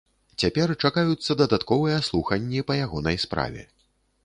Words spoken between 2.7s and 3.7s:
па ягонай справе.